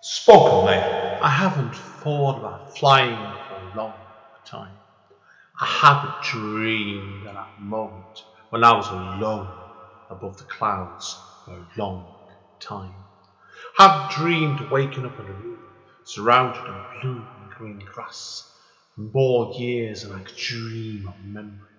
[0.00, 1.24] Spoken Label.
[1.24, 3.94] I haven't thought about flying for a long
[4.44, 4.76] time.
[5.60, 9.48] I haven't dreamed of that moment when I was alone
[10.08, 12.14] above the clouds for a long
[12.60, 12.94] time.
[13.76, 15.58] I haven't dreamed waking up in a room
[16.04, 18.54] surrounded in blue and green grass
[18.94, 21.72] for more years than I could dream of remembering.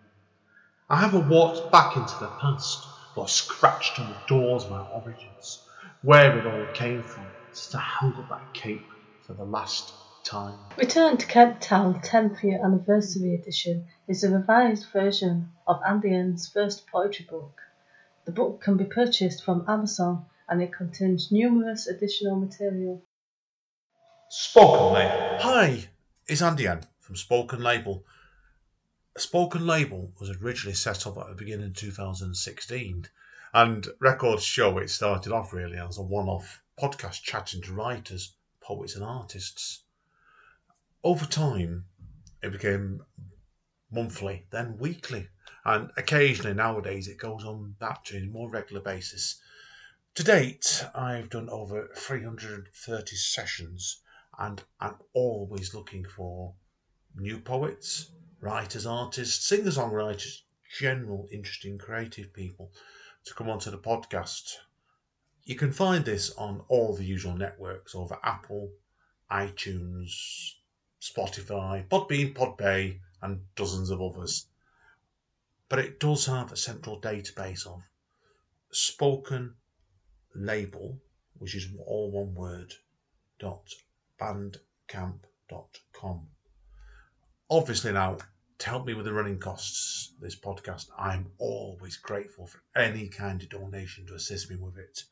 [0.90, 5.66] I haven't walked back into the past or scratched on the doors of my origins,
[6.02, 7.26] where it all came from,
[7.60, 8.86] since I held that cape
[9.22, 10.58] for the last time.
[10.78, 16.48] Return to Kent Town 10th Year Anniversary Edition is a revised version of Andy N's
[16.48, 17.60] first poetry book.
[18.26, 23.04] The book can be purchased from Amazon and it contains numerous additional material.
[24.30, 25.38] Spoken Label.
[25.40, 25.90] Hi,
[26.28, 28.06] it's Andy N from Spoken Label.
[29.18, 33.08] Spoken Label was originally set up at the beginning of 2016,
[33.54, 38.36] and records show it started off really as a one off podcast chatting to writers,
[38.62, 39.84] poets, and artists.
[41.04, 41.86] Over time,
[42.42, 43.04] it became
[43.92, 45.28] monthly, then weekly,
[45.66, 49.42] and occasionally nowadays it goes on back to a more regular basis.
[50.16, 54.02] To date, I've done over 330 sessions,
[54.38, 56.56] and I'm always looking for
[57.16, 60.44] new poets, writers, artists, singer songwriters,
[60.80, 62.72] general interesting creative people
[63.26, 64.54] to come onto the podcast.
[65.50, 68.72] You can find this on all the usual networks over Apple,
[69.32, 70.12] iTunes,
[71.02, 74.46] Spotify, Podbean, Podbay, and dozens of others.
[75.68, 77.82] But it does have a central database of
[78.70, 79.56] spoken
[80.36, 81.00] label,
[81.40, 82.76] which is all one word,
[83.40, 83.74] dot
[84.22, 86.28] bandcamp.com.
[87.50, 88.18] Obviously, now
[88.60, 93.08] to help me with the running costs of this podcast, I'm always grateful for any
[93.08, 95.06] kind of donation to assist me with it.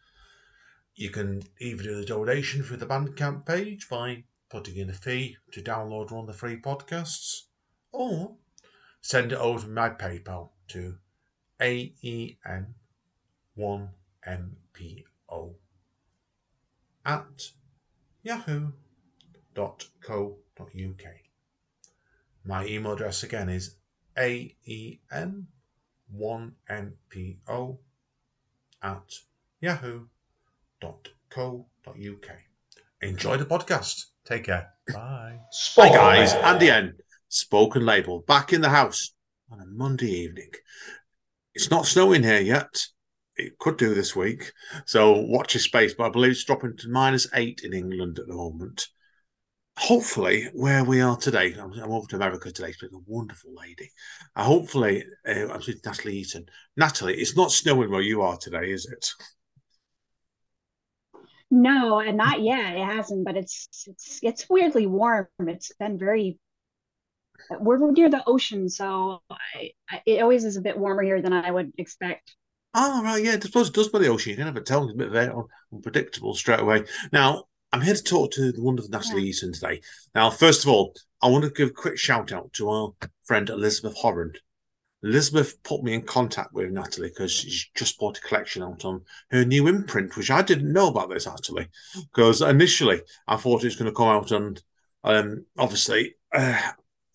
[0.99, 5.37] You can either do the donation through the Bandcamp page by putting in a fee
[5.51, 7.43] to download one of the free podcasts,
[7.91, 8.35] or
[8.99, 10.97] send it over my PayPal to
[11.59, 12.73] AEN1MPO
[17.05, 17.51] at
[18.23, 18.65] yahoo.co.uk.
[22.43, 23.75] My email address again is
[24.17, 25.45] aen1npo
[28.81, 29.13] at
[29.61, 30.16] yahoo.co.uk.
[33.01, 34.05] Enjoy the podcast.
[34.25, 34.69] Take care.
[34.93, 35.39] Bye.
[35.51, 36.45] Spoken Hi guys, Label.
[36.45, 36.93] Andy N.
[37.29, 39.13] Spoken Label back in the house
[39.51, 40.51] on a Monday evening.
[41.53, 42.85] It's not snowing here yet.
[43.35, 44.51] It could do this week,
[44.85, 45.93] so watch your space.
[45.93, 48.87] But I believe it's dropping to minus eight in England at the moment.
[49.77, 52.69] Hopefully, where we are today, I'm, I'm over to America today.
[52.69, 53.91] It's been a wonderful lady.
[54.35, 56.47] Uh, hopefully, uh, I'm with Natalie Eaton.
[56.77, 59.07] Natalie, it's not snowing where you are today, is it?
[61.49, 62.75] No, and not yet.
[62.75, 65.27] It hasn't, but it's it's it's weirdly warm.
[65.39, 66.39] It's been very.
[67.49, 71.33] We're near the ocean, so I, I, it always is a bit warmer here than
[71.33, 72.35] I would expect.
[72.73, 74.31] Oh, right, yeah, I suppose it does by the ocean.
[74.31, 74.83] You can never tell.
[74.83, 76.83] It's a bit very un- unpredictable straight away.
[77.13, 79.81] Now, I'm here to talk to the wonderful Natalie Eaton today.
[80.15, 82.93] Now, first of all, I want to give a quick shout out to our
[83.25, 84.33] friend Elizabeth Horan.
[85.07, 89.01] Elizabeth put me in contact with Natalie because she's just bought a collection out on
[89.31, 91.69] her new imprint, which I didn't know about this actually.
[91.95, 94.57] Because initially I thought it was going to come out on,
[95.03, 96.59] um, obviously, uh,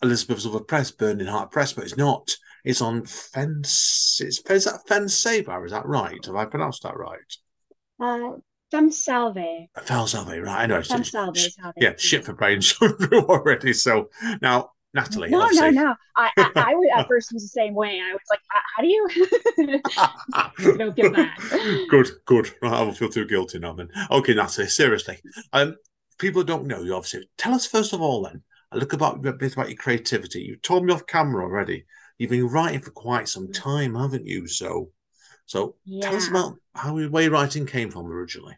[0.01, 2.29] Elizabeth's other press, Burning Heart Press, but it's not.
[2.65, 4.19] It's on Fence.
[4.21, 5.65] It's, is that Fence Saber?
[5.65, 6.25] Is that right?
[6.25, 7.19] Have I pronounced that right?
[7.99, 8.37] Uh,
[8.71, 9.67] Femme Salve.
[9.77, 10.63] Falsalve, right?
[10.63, 10.79] I know.
[10.79, 12.97] it's- Salve is how they yeah, shit for brain through
[13.29, 13.71] already.
[13.71, 14.09] So
[14.41, 15.95] now, Natalie, No, no, obviously- no.
[16.15, 17.99] I, I, I would at first was the same way.
[17.99, 20.77] I was like, "How- do you?
[20.77, 21.31] Don't feel bad.
[21.89, 22.51] good, good.
[22.61, 23.89] I won't feel too guilty now then.
[24.11, 25.19] Okay, Natalie, seriously.
[25.51, 25.75] Um,
[26.19, 29.25] people who don't know you, obviously, tell us first of all then, a look about
[29.25, 30.41] a bit about your creativity.
[30.41, 31.85] You told me off camera already.
[32.19, 34.47] You've been writing for quite some time, haven't you?
[34.47, 34.91] So,
[35.47, 38.55] so tell us about how your way writing came from originally.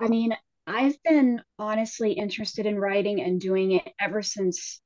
[0.00, 0.34] I mean,
[0.66, 4.80] I've been honestly interested in writing and doing it ever since,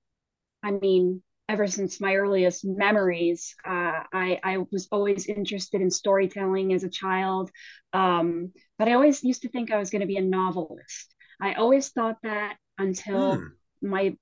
[0.63, 3.55] I mean, ever since my earliest memories.
[3.67, 7.51] Uh, I, I was always interested in storytelling as a child,
[7.93, 11.15] um, but I always used to think I was going to be a novelist.
[11.41, 13.57] I always thought that until Hmm.
[13.83, 14.17] my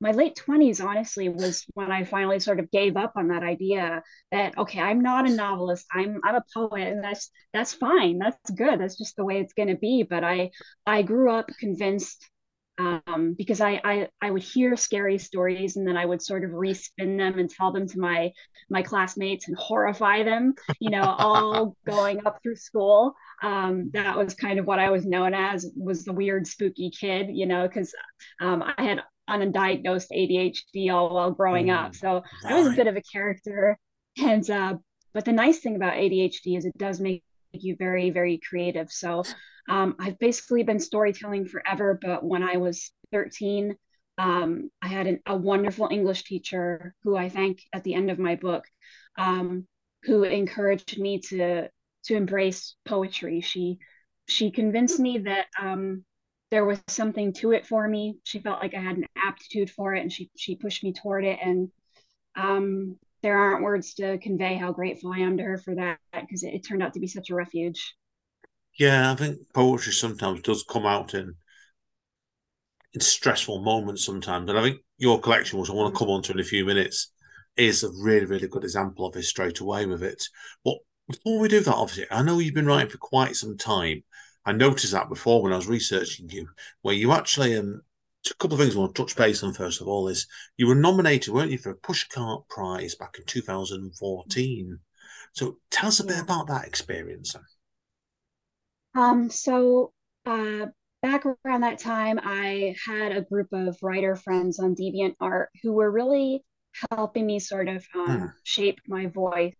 [0.00, 4.02] my late 20s honestly was when i finally sort of gave up on that idea
[4.32, 5.86] that okay i'm not a novelist.
[5.92, 8.18] I'm i'm a poet and that's that's fine.
[8.18, 8.80] That's good.
[8.80, 10.04] That's just the way it's going to be.
[10.08, 10.50] But i
[10.86, 12.28] i grew up convinced
[12.78, 16.50] um, because I, I I would hear scary stories and then I would sort of
[16.52, 18.32] respin them and tell them to my
[18.70, 23.14] my classmates and horrify them, you know, all going up through school.
[23.42, 27.26] Um, that was kind of what I was known as was the weird spooky kid,
[27.30, 27.94] you know, because
[28.40, 32.52] um, I had undiagnosed ADHD all while growing mm, up, so right.
[32.52, 33.78] I was a bit of a character.
[34.18, 34.76] And uh,
[35.14, 37.22] but the nice thing about ADHD is it does make
[37.52, 38.90] you very very creative.
[38.90, 39.24] So
[39.68, 43.76] um, I've basically been storytelling forever, but when I was 13,
[44.18, 48.18] um, I had an, a wonderful English teacher who I thank at the end of
[48.18, 48.64] my book,
[49.16, 49.66] um,
[50.02, 51.68] who encouraged me to
[52.04, 53.40] to embrace poetry.
[53.40, 53.78] She
[54.28, 56.04] she convinced me that um,
[56.50, 58.16] there was something to it for me.
[58.24, 61.24] She felt like I had an aptitude for it, and she she pushed me toward
[61.24, 61.38] it.
[61.42, 61.70] And
[62.36, 66.42] um, there aren't words to convey how grateful I am to her for that because
[66.42, 67.94] it, it turned out to be such a refuge.
[68.78, 71.36] Yeah, I think poetry sometimes does come out in
[72.92, 74.48] in stressful moments sometimes.
[74.48, 76.64] And I think your collection, which I want to come on to in a few
[76.64, 77.12] minutes,
[77.56, 80.22] is a really, really good example of it straight away with it.
[80.64, 80.76] But
[81.08, 84.02] before we do that, obviously, I know you've been writing for quite some time.
[84.44, 86.48] I noticed that before when I was researching you,
[86.82, 87.82] where you actually um
[88.30, 90.26] a couple of things I want to touch base on first of all is
[90.56, 94.78] you were nominated, weren't you, for a Pushcart Prize back in 2014.
[95.32, 97.34] So tell us a bit about that experience.
[98.94, 99.92] Um, so
[100.26, 100.66] uh,
[101.02, 105.72] back around that time, I had a group of writer friends on Deviant Art who
[105.72, 106.44] were really
[106.90, 108.26] helping me sort of um, hmm.
[108.44, 109.54] shape my voice.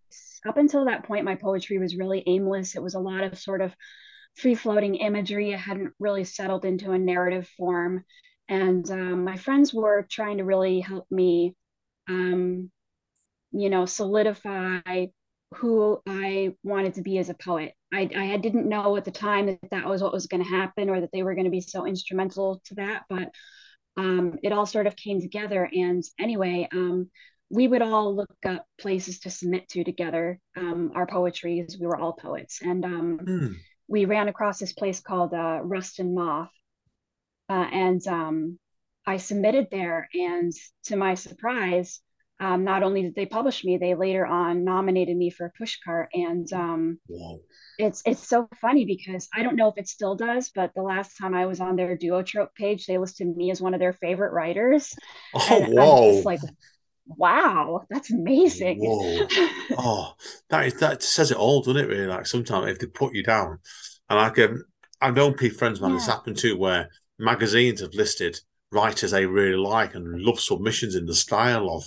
[0.47, 2.77] Up until that point, my poetry was really aimless.
[2.77, 3.75] It was a lot of sort of
[4.37, 5.53] free floating imagery.
[5.53, 8.05] It hadn't really settled into a narrative form.
[8.49, 11.55] And um, my friends were trying to really help me,
[12.09, 12.71] um,
[13.53, 15.07] you know, solidify
[15.55, 17.75] who I wanted to be as a poet.
[17.93, 20.89] I, I didn't know at the time that that was what was going to happen
[20.89, 23.31] or that they were going to be so instrumental to that, but
[23.97, 25.69] um, it all sort of came together.
[25.73, 27.11] And anyway, um,
[27.51, 31.87] we would all look up places to submit to together um, our poetry as we
[31.87, 32.61] were all poets.
[32.63, 33.55] And mm.
[33.91, 36.49] We ran across this place called uh, Rust and Moth.
[37.49, 38.59] Uh, and um,
[39.05, 40.53] I submitted there, and
[40.85, 42.01] to my surprise,
[42.39, 46.07] um, not only did they publish me, they later on nominated me for a pushcart.
[46.15, 46.99] And um,
[47.79, 51.19] it's it's so funny because I don't know if it still does, but the last
[51.19, 54.33] time I was on their Duotrope page, they listed me as one of their favorite
[54.33, 54.95] writers.
[55.35, 55.79] Oh, and!
[55.81, 56.41] I'm like,
[57.17, 58.79] wow, that's amazing.
[58.81, 59.27] Whoa.
[59.79, 60.13] oh,
[60.49, 61.89] that is that says it all, doesn't it?
[61.89, 63.59] Really, like sometimes if they put you down,
[64.09, 64.65] and I can,
[65.01, 65.97] I've known people friends, man, yeah.
[65.97, 68.39] it's happened too, where magazines have listed
[68.73, 71.85] writers they really like and love submissions in the style of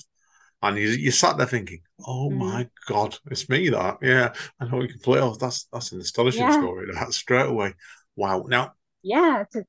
[0.64, 2.38] and you, you sat there thinking, "Oh mm.
[2.38, 5.38] my god, it's me!" That yeah, I know you can play off.
[5.38, 6.54] That's that's an astonishing yeah.
[6.54, 6.88] story.
[6.94, 7.74] That straight away.
[8.16, 8.46] Wow.
[8.48, 8.72] Now,
[9.04, 9.66] yeah, to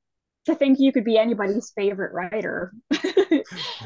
[0.47, 2.73] to think you could be anybody's favorite writer.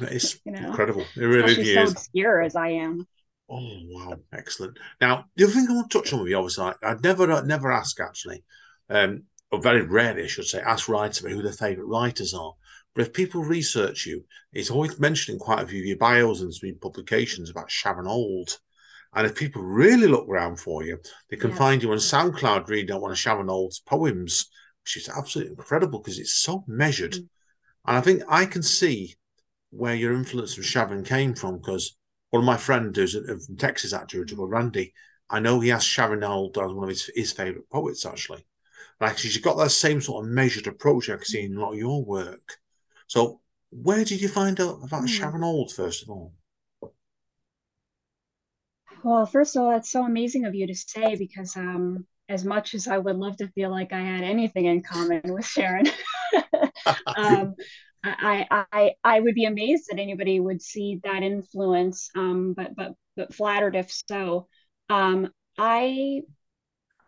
[0.02, 1.04] it's you know, incredible.
[1.16, 1.74] It really is.
[1.74, 3.06] So obscure as I am.
[3.50, 4.78] Oh wow, excellent.
[5.00, 7.42] Now the other thing I want to touch on with you, obviously, I, I'd never
[7.42, 8.44] never ask actually,
[8.90, 12.54] um, or very rarely, I should say, ask writers about who their favourite writers are.
[12.94, 16.52] But if people research you, it's always mentioning quite a few of your bios and
[16.52, 18.58] some publications about Sharon Olds.
[19.14, 20.98] And if people really look around for you,
[21.30, 21.56] they can yeah.
[21.56, 24.50] find you on SoundCloud reading one of Sharon Olds' poems,
[24.82, 27.12] which is absolutely incredible because it's so measured.
[27.12, 27.28] Mm.
[27.86, 29.16] And I think I can see
[29.70, 31.96] where your influence from Sharon came from because
[32.30, 34.92] one of my friends who's from Texas, actually, Randy,
[35.30, 38.44] I know he has Sharon Olds as one of his, his favourite poets, actually.
[39.00, 41.72] Like she's got that same sort of measured approach I can see in a lot
[41.72, 42.58] of your work.
[43.06, 45.08] So, where did you find out about mm.
[45.08, 46.32] Sharon Olds, first of all?
[49.04, 52.74] Well, first of all, that's so amazing of you to say because um, as much
[52.74, 55.86] as I would love to feel like I had anything in common with Sharon,
[57.16, 57.54] um,
[58.18, 62.10] I, I I would be amazed that anybody would see that influence.
[62.16, 64.48] Um, but but but flattered if so.
[64.88, 66.22] Um, I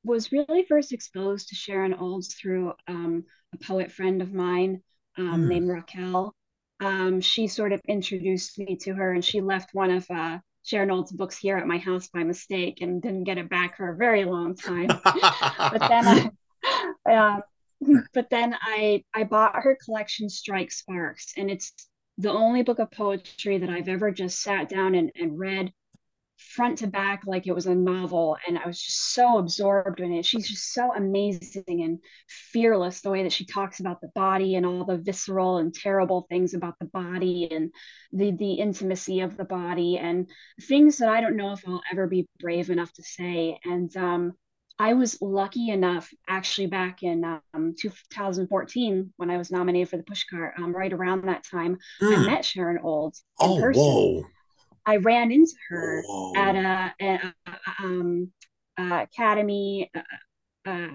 [0.05, 4.83] was really first exposed to Sharon Olds through um, a poet friend of mine
[5.17, 5.49] um, mm.
[5.49, 6.35] named Raquel.
[6.81, 10.91] Um, she sort of introduced me to her, and she left one of uh, Sharon
[10.91, 13.97] Olds' books here at my house by mistake and didn't get it back for a
[13.97, 14.87] very long time.
[15.05, 16.31] but then,
[17.07, 17.41] I, uh,
[18.15, 21.73] but then I I bought her collection Strike Sparks, and it's
[22.19, 25.73] the only book of poetry that I've ever just sat down and, and read
[26.39, 30.13] front to back like it was a novel and i was just so absorbed in
[30.13, 30.25] it.
[30.25, 34.65] She's just so amazing and fearless the way that she talks about the body and
[34.65, 37.71] all the visceral and terrible things about the body and
[38.13, 40.31] the the intimacy of the body and
[40.63, 43.59] things that i don't know if i'll ever be brave enough to say.
[43.65, 44.33] And um
[44.81, 47.23] I was lucky enough, actually, back in
[47.53, 52.15] um, 2014 when I was nominated for the Pushcart, um, right around that time, mm.
[52.15, 52.25] I hmm.
[52.25, 53.83] met Sharon Olds in oh, person.
[53.83, 54.25] Whoa.
[54.87, 56.33] I ran into her whoa.
[56.35, 58.33] at a, a, a um,
[58.79, 60.89] Academy, uh, uh,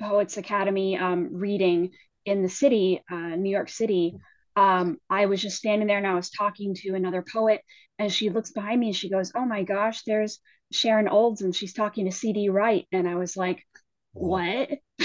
[0.00, 1.90] Poets Academy um, reading
[2.24, 4.14] in the city, uh, New York City.
[4.54, 7.60] Um, I was just standing there and I was talking to another poet,
[7.98, 10.38] and she looks behind me and she goes, "Oh my gosh, there's
[10.72, 12.86] Sharon Olds and she's talking to CD Wright.
[12.92, 13.64] And I was like,
[14.12, 14.68] what?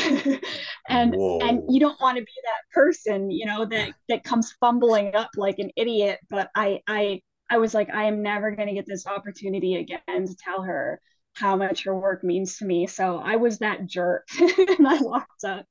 [0.89, 1.39] and Whoa.
[1.41, 5.29] and you don't want to be that person, you know, that that comes fumbling up
[5.37, 6.19] like an idiot.
[6.29, 10.35] But I I I was like, I am never gonna get this opportunity again to
[10.35, 10.99] tell her
[11.35, 12.87] how much her work means to me.
[12.87, 15.65] So I was that jerk and I walked up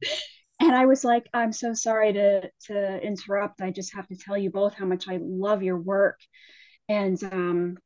[0.61, 3.61] and I was like, I'm so sorry to to interrupt.
[3.61, 6.19] I just have to tell you both how much I love your work.
[6.89, 7.79] And um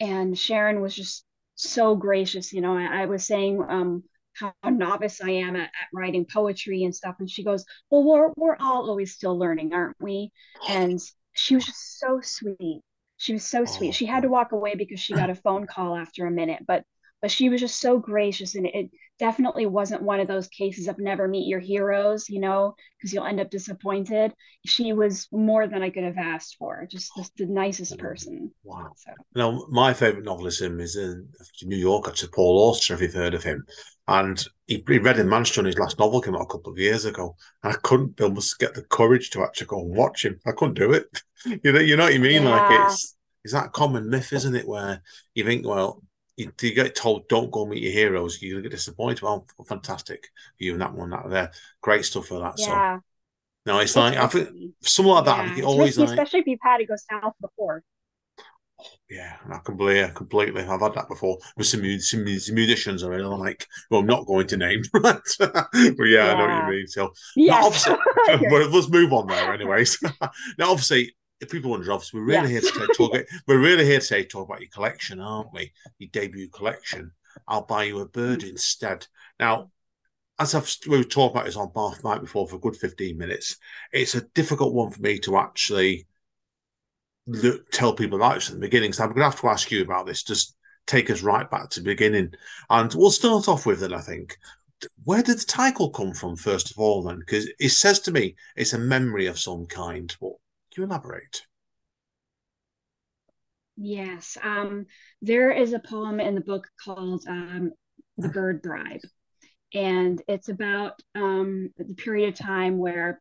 [0.00, 1.24] and Sharon was just
[1.54, 2.52] so gracious.
[2.52, 6.84] You know, I, I was saying um, how novice I am at, at, writing poetry
[6.84, 10.32] and stuff, and she goes, "Well, we're we're all always still learning, aren't we?"
[10.68, 11.00] And
[11.32, 12.82] she was just so sweet.
[13.16, 13.94] She was so sweet.
[13.94, 16.84] She had to walk away because she got a phone call after a minute, but
[17.22, 20.98] but she was just so gracious and it definitely wasn't one of those cases of
[20.98, 24.32] never meet your heroes you know because you'll end up disappointed.
[24.66, 28.50] She was more than i could have asked for just the, the nicest mm, person.
[28.64, 28.92] wow.
[28.96, 29.12] So.
[29.34, 31.28] now my favorite novelist is in
[31.62, 33.64] new york actually paul auster if you've heard of him.
[34.06, 37.04] And he, he read in manchester his last novel came out a couple of years
[37.04, 40.40] ago and i couldn't almost get the courage to actually go and watch him.
[40.46, 41.06] I couldn't do it.
[41.62, 42.56] You know you know what you mean yeah.
[42.56, 45.02] like it's it's that common myth isn't it where
[45.34, 46.02] you think well
[46.36, 49.22] you, you, get told don't go meet your heroes, you're gonna get disappointed.
[49.22, 52.54] Well, fantastic, you and that one, that there, great stuff for that.
[52.58, 52.98] Yeah.
[52.98, 53.02] So
[53.66, 54.48] no, it's, it's like I think
[54.82, 55.36] something like that.
[55.38, 55.50] Yeah.
[55.50, 57.82] I think always especially, like, especially if you've had to go south before.
[59.08, 60.62] Yeah, I completely, completely.
[60.62, 63.04] I've had that before with some, some, some musicians.
[63.04, 63.66] I really like.
[63.90, 66.86] Well, I'm not going to name, but, but yeah, yeah, I know what you mean.
[66.86, 67.86] So, yes.
[68.26, 69.98] but let's move on there, anyways.
[70.58, 71.14] now, obviously,
[71.44, 72.68] if people wonder, obviously, we're really yes.
[72.70, 73.16] here to talk.
[73.46, 75.72] we're really here to talk about your collection, aren't we?
[75.98, 77.12] Your debut collection.
[77.46, 78.50] I'll buy you a bird mm.
[78.50, 79.06] instead.
[79.38, 79.70] Now,
[80.38, 83.18] as I've we were talking about this on Bath Night before for a good fifteen
[83.18, 83.56] minutes,
[83.92, 86.06] it's a difficult one for me to actually
[87.26, 88.92] look, tell people about it at the beginning.
[88.92, 90.22] So I'm going to have to ask you about this.
[90.22, 92.32] Just take us right back to the beginning,
[92.70, 93.92] and we'll start off with it.
[93.92, 94.36] I think.
[95.04, 97.20] Where did the title come from, first of all, then?
[97.20, 100.14] Because it says to me it's a memory of some kind.
[100.20, 100.32] But
[100.74, 101.42] can you elaborate?
[103.76, 104.36] Yes.
[104.42, 104.86] Um,
[105.22, 107.72] there is a poem in the book called um,
[108.18, 109.00] The Bird Bribe.
[109.72, 113.20] And it's about um, the period of time where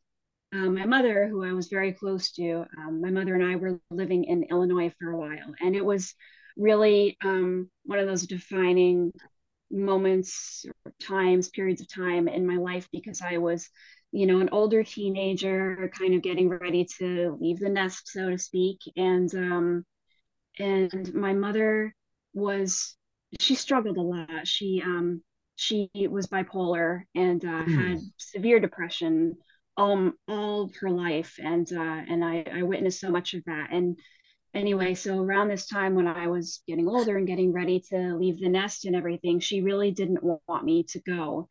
[0.53, 3.79] um, my mother, who I was very close to, um, my mother and I were
[3.89, 5.55] living in Illinois for a while.
[5.59, 6.13] And it was
[6.55, 9.11] really um, one of those defining
[9.71, 10.65] moments,
[11.01, 13.67] times, periods of time in my life because I was
[14.13, 18.37] you know, an older teenager, kind of getting ready to leave the nest, so to
[18.37, 18.77] speak.
[18.95, 19.85] And um,
[20.59, 21.95] and my mother
[22.33, 22.95] was
[23.39, 24.47] she struggled a lot.
[24.47, 25.23] She um
[25.55, 27.75] she was bipolar and uh, mm.
[27.75, 29.35] had severe depression
[29.77, 33.69] um all her life, and uh, and I I witnessed so much of that.
[33.71, 33.97] And
[34.53, 38.39] anyway, so around this time when I was getting older and getting ready to leave
[38.39, 41.47] the nest and everything, she really didn't want me to go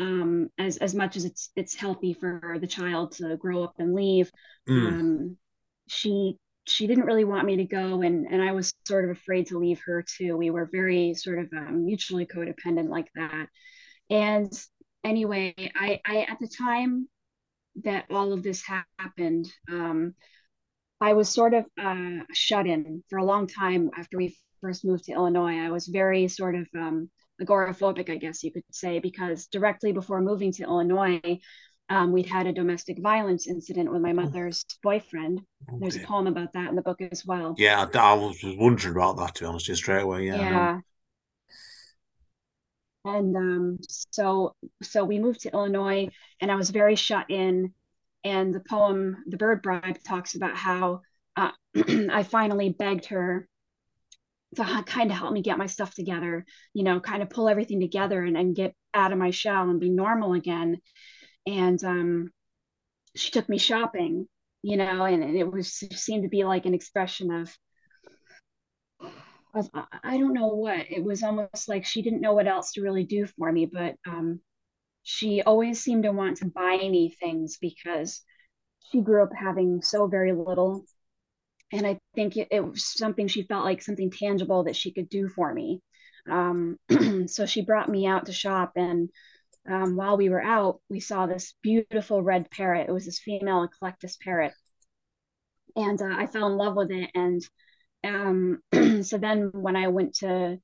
[0.00, 3.94] um, as as much as it's it's healthy for the child to grow up and
[3.94, 4.30] leave.
[4.68, 4.88] Mm.
[4.88, 5.36] Um,
[5.88, 9.48] she she didn't really want me to go, and and I was sort of afraid
[9.48, 10.36] to leave her too.
[10.36, 13.46] We were very sort of um, mutually codependent like that.
[14.08, 14.50] And
[15.04, 17.08] anyway, I I at the time
[17.84, 18.64] that all of this
[18.98, 20.14] happened, um,
[21.00, 25.04] I was sort of uh, shut in for a long time after we first moved
[25.04, 25.58] to Illinois.
[25.58, 30.20] I was very sort of um, agoraphobic, I guess you could say, because directly before
[30.20, 31.40] moving to Illinois,
[31.88, 34.14] um, we'd had a domestic violence incident with my oh.
[34.14, 35.40] mother's boyfriend.
[35.68, 35.78] Okay.
[35.80, 37.54] There's a poem about that in the book as well.
[37.58, 40.26] Yeah, I was wondering about that to be honest, straight away.
[40.26, 40.36] Yeah.
[40.36, 40.80] Yeah.
[43.04, 46.08] And um, so, so we moved to Illinois,
[46.40, 47.72] and I was very shut in.
[48.22, 51.00] And the poem, "The Bird Bribe," talks about how
[51.34, 51.52] uh,
[52.12, 53.48] I finally begged her
[54.56, 57.80] to kind of help me get my stuff together, you know, kind of pull everything
[57.80, 60.78] together and, and get out of my shell and be normal again.
[61.46, 62.30] And um,
[63.14, 64.26] she took me shopping,
[64.62, 67.56] you know, and, and it was seemed to be like an expression of,
[69.54, 69.70] of
[70.02, 70.90] I don't know what.
[70.90, 73.94] It was almost like she didn't know what else to really do for me, but
[74.06, 74.40] um,
[75.02, 78.22] she always seemed to want to buy me things because
[78.90, 80.84] she grew up having so very little
[81.72, 85.08] and I think it, it, was something she felt like something tangible that she could
[85.08, 85.80] do for me.
[86.28, 86.78] Um,
[87.26, 89.08] so she brought me out to shop, and
[89.68, 92.88] um, while we were out, we saw this beautiful red parrot.
[92.88, 94.52] It was this female eclectus parrot,
[95.76, 97.10] and uh, I fell in love with it.
[97.14, 97.42] And
[98.04, 98.62] um,
[99.02, 100.58] so then when I went to,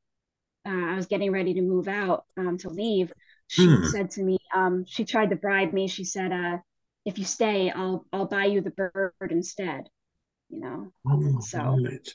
[0.66, 3.12] uh, I was getting ready to move out um, to leave.
[3.48, 3.84] She Hmm.
[3.84, 5.86] said to me, um, she tried to bribe me.
[5.88, 6.58] She said, uh,
[7.04, 9.88] "If you stay, I'll I'll buy you the bird instead."
[10.48, 12.08] You know, Oh, so right.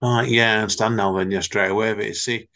[0.00, 1.92] Right, yeah, I understand now then, yeah, straight away.
[1.94, 2.48] But it's the,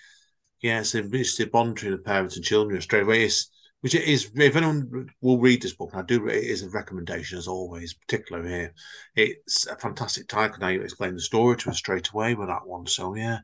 [0.62, 3.24] yeah, it's the, it's the bond between the parents and children straight away.
[3.24, 6.62] It's, which it is, if anyone will read this book, and I do, it is
[6.62, 8.74] a recommendation as always, particularly here.
[9.16, 10.58] It's a fantastic title.
[10.60, 12.86] Now you explain the story to us straight away with that one.
[12.86, 13.40] So, yeah,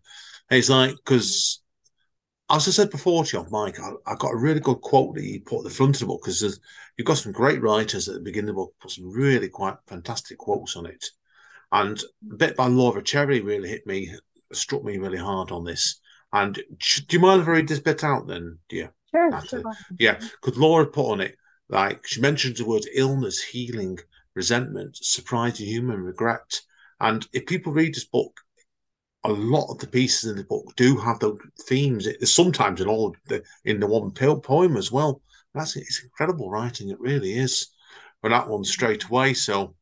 [0.51, 1.61] it's like, because
[2.51, 5.25] as I said before to you, Mike, I, I got a really good quote that
[5.25, 6.61] you put at the front of the book because
[6.97, 9.77] you've got some great writers at the beginning of the book, put some really quite
[9.87, 11.05] fantastic quotes on it.
[11.71, 14.15] And a bit by Laura Cherry really hit me,
[14.53, 16.01] struck me really hard on this.
[16.33, 18.93] And do you mind if I read this bit out then, dear?
[19.11, 19.73] sure, sure.
[19.99, 21.37] Yeah, because Laura put on it,
[21.69, 23.99] like, she mentions the words illness, healing,
[24.35, 26.61] resentment, surprise, human regret.
[27.01, 28.41] And if people read this book,
[29.25, 32.09] a lot of the pieces in the book do have the themes.
[32.23, 35.21] Sometimes in all the in the one poem as well.
[35.55, 36.91] That's it's incredible writing.
[36.91, 37.69] It really is.
[38.21, 39.35] For that one straight away.
[39.35, 39.75] So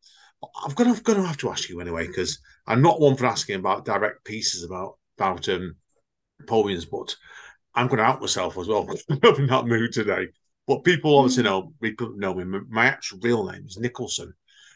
[0.64, 3.56] I'm gonna I'm gonna have to ask you anyway because I'm not one for asking
[3.56, 5.76] about direct pieces about about um
[6.46, 7.16] poems, but
[7.74, 8.88] I'm gonna out myself as well.
[9.10, 10.28] I'm in that mood today.
[10.66, 12.60] But people obviously know people know me.
[12.68, 14.34] My actual real name is Nicholson.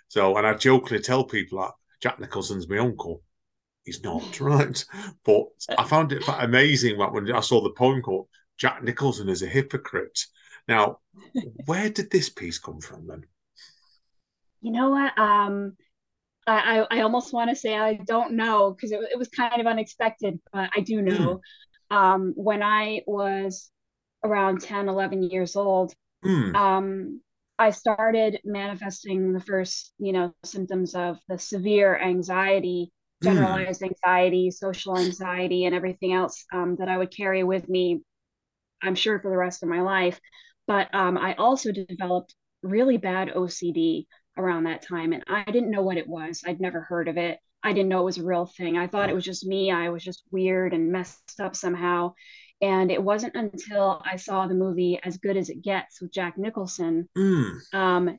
[0.09, 3.23] So and I jokingly tell people that Jack Nicholson's my uncle
[3.85, 4.85] he's not right.
[5.25, 5.45] But
[5.77, 9.47] I found it amazing that when I saw the poem called Jack Nicholson is a
[9.47, 10.19] hypocrite.
[10.69, 10.99] Now,
[11.67, 13.25] where did this piece come from then?
[14.61, 15.19] You know what?
[15.19, 15.77] Um,
[16.47, 19.61] I, I, I almost want to say I don't know because it, it was kind
[19.61, 21.43] of unexpected, but I do know.
[21.91, 23.71] Um, when I was
[24.25, 26.55] around 10, 11 years old, Hmm.
[26.55, 27.21] um,
[27.59, 33.65] I started manifesting the first, you know, symptoms of the severe anxiety, Hmm.
[33.65, 38.03] generalized anxiety, social anxiety, and everything else um, that I would carry with me,
[38.83, 40.21] I'm sure, for the rest of my life.
[40.67, 44.07] But um, I also developed really bad OCD
[44.37, 46.43] around that time, and I didn't know what it was.
[46.47, 47.39] I'd never heard of it.
[47.63, 48.79] I didn't know it was a real thing.
[48.79, 49.71] I thought it was just me.
[49.71, 52.15] I was just weird and messed up somehow.
[52.63, 56.39] And it wasn't until I saw the movie As Good as It Gets with Jack
[56.39, 57.61] Nicholson Hmm.
[57.73, 58.19] um,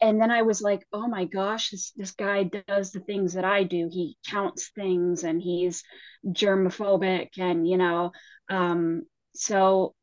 [0.00, 3.44] and then I was like, oh my gosh, this this guy does the things that
[3.44, 3.88] I do.
[3.90, 5.82] He counts things and he's
[6.26, 8.12] germophobic and you know,
[8.50, 9.04] um,
[9.34, 9.94] so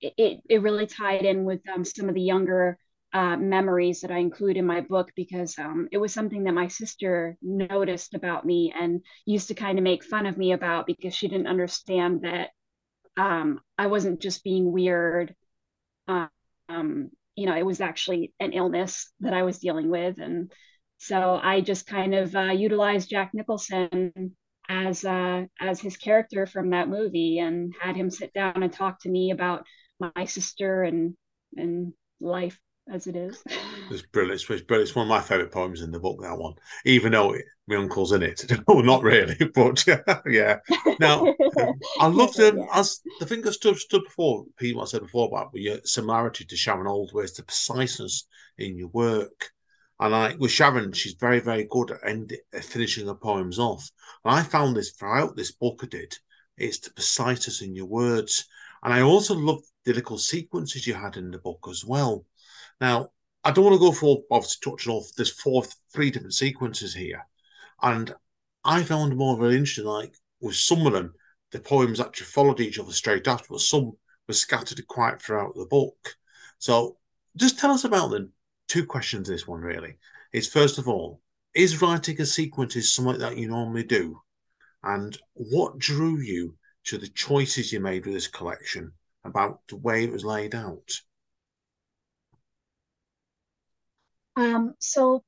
[0.00, 2.78] it it really tied in with um, some of the younger
[3.14, 6.66] uh, memories that I include in my book because um, it was something that my
[6.66, 11.14] sister noticed about me and used to kind of make fun of me about because
[11.14, 12.50] she didn't understand that
[13.16, 15.34] um, I wasn't just being weird.
[16.08, 20.18] Um, you know, it was actually an illness that I was dealing with.
[20.18, 20.52] And
[20.98, 24.36] so I just kind of uh, utilized Jack Nicholson
[24.68, 29.00] as uh, as his character from that movie and had him sit down and talk
[29.02, 29.64] to me about
[30.00, 31.14] my sister and
[31.56, 33.42] and life as it is.
[33.90, 34.34] It's brilliant.
[34.34, 34.88] It's brilliant.
[34.88, 36.54] It's one of my favourite poems in the book, that one.
[36.84, 38.44] Even though it, my uncle's in it.
[38.68, 39.84] no, not really, but
[40.26, 40.58] yeah.
[41.00, 42.66] Now, um, I loved um, yeah.
[42.74, 46.44] as the thing that stood, stood before, Pete, what I said before about your similarity
[46.44, 48.26] to Sharon Oldway, is the preciseness
[48.58, 49.50] in your work.
[50.00, 53.88] And I, with Sharon, she's very, very good at, end, at finishing her poems off.
[54.24, 56.14] And I found this throughout this book I did.
[56.58, 58.46] It's the preciseness in your words.
[58.82, 62.26] And I also loved the little sequences you had in the book as well.
[62.80, 63.10] Now,
[63.42, 65.10] I don't want to go for obviously touching off.
[65.16, 67.26] There's four, three different sequences here,
[67.82, 68.14] and
[68.64, 69.84] I found more very interesting.
[69.84, 71.14] Like with some of them,
[71.50, 73.92] the poems actually followed each other straight after, but some
[74.26, 76.16] were scattered quite throughout the book.
[76.58, 76.96] So,
[77.36, 78.32] just tell us about them.
[78.66, 79.28] Two questions.
[79.28, 79.98] This one really
[80.34, 81.20] is first of all,
[81.54, 84.20] is writing a sequence is something that you normally do,
[84.82, 90.02] and what drew you to the choices you made with this collection about the way
[90.02, 90.90] it was laid out?
[94.36, 95.22] Um, so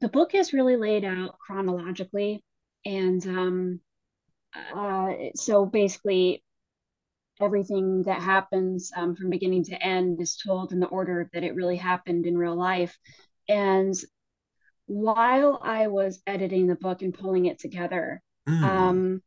[0.00, 2.44] the book is really laid out chronologically,
[2.84, 3.80] and um,
[4.74, 6.42] uh, so basically
[7.40, 11.54] everything that happens um, from beginning to end is told in the order that it
[11.54, 12.98] really happened in real life.
[13.48, 13.94] And
[14.86, 18.64] while I was editing the book and pulling it together, Mm.
[18.64, 19.22] um,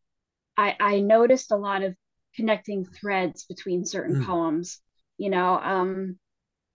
[0.58, 1.96] I, I noticed a lot of
[2.36, 4.26] connecting threads between certain Mm.
[4.26, 4.82] poems,
[5.18, 6.20] you know, um,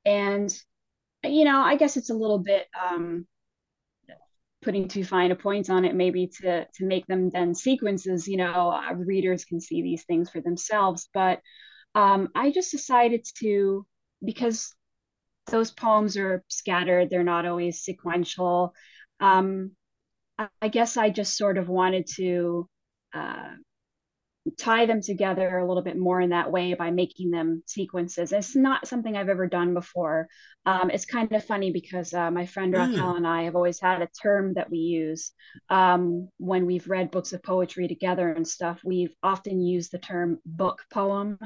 [0.04, 0.54] and
[1.24, 3.26] you know, I guess it's a little bit um,
[4.62, 8.36] putting too fine a point on it maybe to to make them then sequences you
[8.36, 11.08] know uh, readers can see these things for themselves.
[11.14, 11.40] But
[11.94, 13.86] um, i just decided to
[14.24, 14.74] because
[15.46, 18.74] those poems are scattered they're not always sequential
[19.20, 19.72] um,
[20.38, 22.68] I, I, guess i just sort of wanted to
[23.14, 23.50] uh,
[24.56, 28.32] tie them together a little bit more in that way by making them sequences.
[28.32, 30.28] It's not something I've ever done before.
[30.66, 32.78] Um, it's kind of funny because uh, my friend mm.
[32.78, 35.32] Raquel and I have always had a term that we use
[35.70, 38.80] um, when we've read books of poetry together and stuff.
[38.84, 41.38] We've often used the term book poem.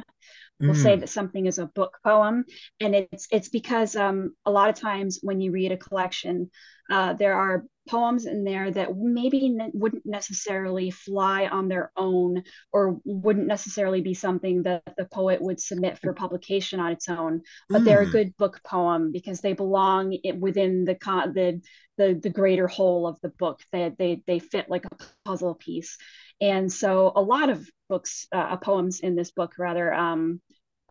[0.60, 0.82] We'll mm.
[0.82, 2.44] say that something is a book poem,
[2.78, 6.50] and it's it's because um, a lot of times when you read a collection,
[6.90, 12.42] uh, there are poems in there that maybe ne- wouldn't necessarily fly on their own
[12.72, 17.42] or wouldn't necessarily be something that the poet would submit for publication on its own
[17.68, 17.84] but mm.
[17.84, 18.12] they're a hmm.
[18.12, 21.60] good book poem because they belong within the con- the,
[21.98, 25.98] the the greater whole of the book they they they fit like a puzzle piece
[26.40, 30.40] and so a lot of books uh, poems in this book rather um,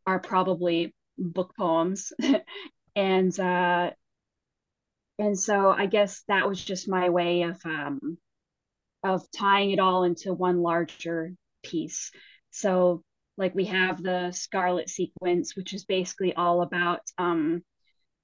[0.05, 2.11] are probably book poems
[2.95, 3.91] and uh,
[5.21, 8.17] and so I guess that was just my way of um,
[9.03, 12.09] of tying it all into one larger piece.
[12.49, 13.03] So
[13.37, 17.61] like we have the Scarlet sequence, which is basically all about um,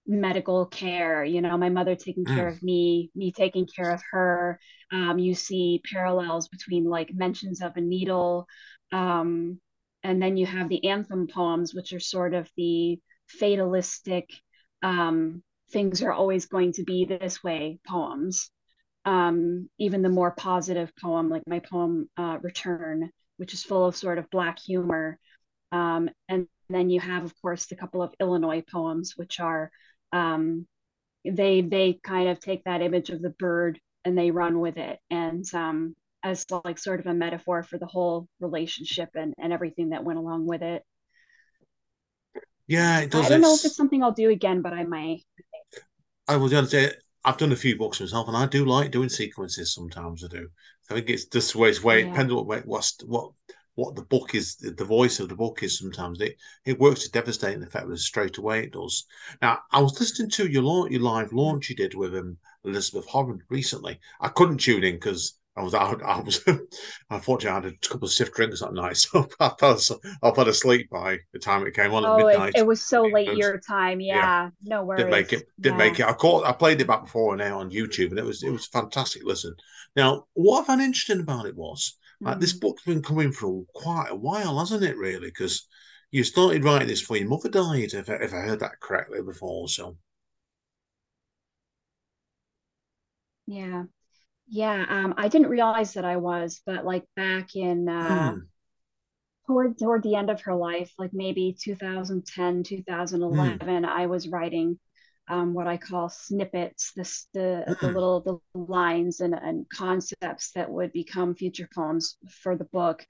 [0.08, 1.24] medical care.
[1.24, 2.36] You know, my mother taking mm.
[2.36, 4.60] care of me, me taking care of her.
[4.92, 8.48] Um, you see parallels between like mentions of a needle.
[8.92, 9.62] Um,
[10.02, 14.32] and then you have the anthem poems, which are sort of the fatalistic
[14.82, 18.50] um, things are always going to be this way poems.
[19.06, 23.96] Um, even the more positive poem, like my poem uh, Return, which is full of
[23.96, 25.18] sort of black humor.
[25.72, 29.72] Um, and then you have, of course, the couple of Illinois poems, which are
[30.12, 30.68] um,
[31.24, 35.00] they they kind of take that image of the bird and they run with it,
[35.10, 39.90] and um, as like sort of a metaphor for the whole relationship and and everything
[39.90, 40.84] that went along with it.
[42.68, 43.26] Yeah, it does.
[43.26, 45.24] I don't know if it's something I'll do again, but I might.
[46.28, 46.92] I was going to say
[47.24, 49.74] I've done a few books myself, and I do like doing sequences.
[49.74, 50.50] Sometimes I do.
[50.90, 52.00] I think it's just the way it's way.
[52.00, 52.06] Yeah.
[52.06, 53.32] It depends on what what's what
[53.76, 55.78] what the book is, the voice of the book is.
[55.78, 58.64] Sometimes it it works to devastating effect with straight away.
[58.64, 59.06] It does.
[59.42, 63.06] Now I was listening to your launch, your live launch you did with um, Elizabeth
[63.08, 64.00] Horan recently.
[64.20, 66.04] I couldn't tune in because I was out.
[66.04, 66.44] I was
[67.10, 69.80] unfortunately I had a couple of stiff drinks that night, so I fell,
[70.22, 72.54] I fell asleep by the time it came on oh, at midnight.
[72.56, 74.00] It, it was so late your time.
[74.00, 75.00] Yeah, yeah, no worries.
[75.00, 75.48] Didn't make it.
[75.60, 75.90] Didn't yeah.
[75.90, 76.06] make it.
[76.06, 76.46] I caught.
[76.46, 79.24] I played it back before and now on YouTube, and it was it was fantastic.
[79.24, 79.56] Listen,
[79.96, 82.28] now what I found interesting about it was mm.
[82.28, 82.62] like this mm.
[82.62, 84.98] book's been coming for quite a while, hasn't it?
[84.98, 85.68] Really, because
[86.12, 89.22] you started writing this before your mother died, if I, if I heard that correctly
[89.22, 89.68] before.
[89.68, 89.98] So.
[93.50, 93.84] Yeah,
[94.48, 98.40] yeah, um, I didn't realize that I was, but like back in uh, hmm.
[99.46, 103.86] toward toward the end of her life, like maybe 2010, 2011, mm.
[103.86, 104.80] I was writing
[105.28, 107.80] um, what I call snippets, this the mm.
[107.80, 107.94] the hmm.
[107.94, 113.06] little the lines and, and concepts that would become future poems for the book.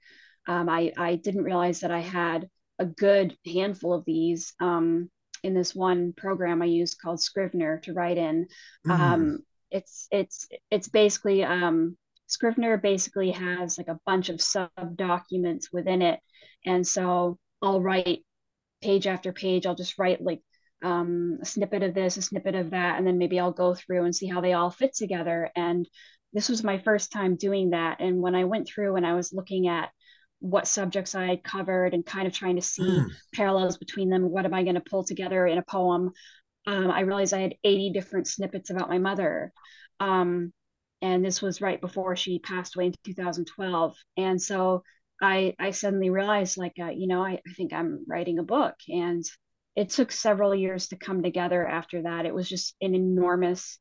[0.48, 2.48] Um, I I didn't realize that I had
[2.80, 5.08] a good handful of these um,
[5.44, 8.48] in this one program I used called Scrivener to write in.
[8.84, 9.38] Mm
[9.70, 16.02] it's it's it's basically um, Scrivener basically has like a bunch of sub documents within
[16.02, 16.20] it,
[16.64, 18.24] and so I'll write
[18.82, 19.66] page after page.
[19.66, 20.40] I'll just write like
[20.82, 24.04] um, a snippet of this, a snippet of that, and then maybe I'll go through
[24.04, 25.50] and see how they all fit together.
[25.56, 25.88] And
[26.32, 28.00] this was my first time doing that.
[28.00, 29.90] And when I went through and I was looking at
[30.40, 33.06] what subjects I had covered and kind of trying to see mm.
[33.34, 36.12] parallels between them, what am I going to pull together in a poem?
[36.68, 39.52] Um, I realized I had 80 different snippets about my mother.
[40.00, 40.52] Um,
[41.00, 43.96] and this was right before she passed away in 2012.
[44.18, 44.82] And so
[45.22, 48.74] I, I suddenly realized, like, uh, you know, I, I think I'm writing a book.
[48.86, 49.24] And
[49.76, 52.26] it took several years to come together after that.
[52.26, 53.78] It was just an enormous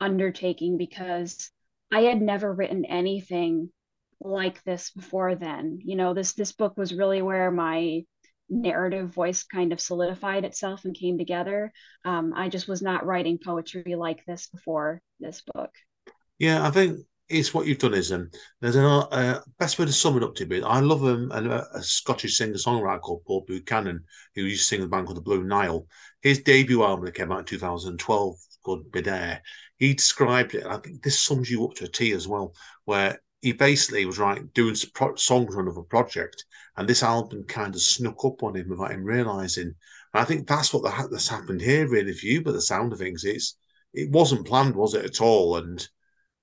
[0.00, 1.50] undertaking because
[1.92, 3.70] I had never written anything
[4.18, 5.80] like this before then.
[5.84, 8.04] You know, this this book was really where my
[8.50, 11.72] narrative voice kind of solidified itself and came together.
[12.04, 15.70] Um, I just was not writing poetry like this before this book.
[16.38, 16.98] Yeah, I think
[17.30, 18.28] it's what you've done is um,
[18.60, 20.62] there's a uh, best way to sum it up to be.
[20.62, 24.80] I love um, a, a Scottish singer songwriter called Paul Buchanan who used to sing
[24.80, 25.86] the band called the Blue Nile.
[26.22, 29.42] His debut album that came out in 2012 called Midair.
[29.78, 30.66] He described it.
[30.66, 34.18] I think this sums you up to a T as well, where he basically was
[34.18, 36.44] right doing songs on another project,
[36.76, 39.74] and this album kind of snuck up on him without him realizing.
[40.12, 42.42] And I think that's what the, that's happened here, really, for you.
[42.42, 43.56] But the sound of things, it's
[43.92, 45.56] it wasn't planned, was it at all?
[45.56, 45.86] And